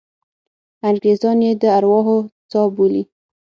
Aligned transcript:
انګریزان 0.89 1.37
یې 1.45 1.51
د 1.61 1.63
ارواحو 1.77 2.17
څاه 2.51 2.67
بولي. 2.75 3.03